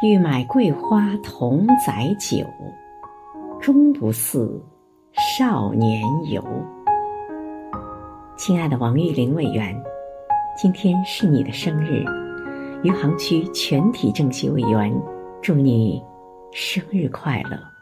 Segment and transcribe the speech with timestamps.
[0.00, 2.46] 欲买桂花同载酒
[3.60, 4.62] 终不似
[5.12, 6.40] 少年游。
[8.36, 9.76] 亲爱的王玉玲委员
[10.56, 12.04] 今天是你的生日
[12.84, 14.94] 余杭区全体政协委员
[15.42, 16.00] 祝你
[16.52, 17.77] 生日快乐。